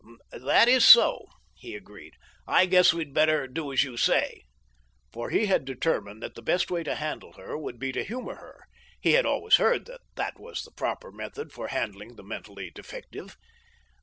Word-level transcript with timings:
"That 0.31 0.67
is 0.67 0.83
so," 0.83 1.27
he 1.53 1.75
agreed; 1.75 2.15
"I 2.47 2.65
guess 2.65 2.91
we 2.91 3.01
had 3.01 3.13
better 3.13 3.45
do 3.45 3.71
as 3.71 3.83
you 3.83 3.97
say," 3.97 4.41
for 5.13 5.29
he 5.29 5.45
had 5.45 5.63
determined 5.63 6.23
that 6.23 6.33
the 6.33 6.41
best 6.41 6.71
way 6.71 6.81
to 6.81 6.95
handle 6.95 7.33
her 7.33 7.55
would 7.55 7.77
be 7.77 7.91
to 7.91 8.03
humor 8.03 8.37
her—he 8.37 9.11
had 9.11 9.27
always 9.27 9.57
heard 9.57 9.85
that 9.85 10.01
that 10.15 10.39
was 10.39 10.63
the 10.63 10.71
proper 10.71 11.11
method 11.11 11.53
for 11.53 11.67
handling 11.67 12.15
the 12.15 12.23
mentally 12.23 12.71
defective. 12.71 13.37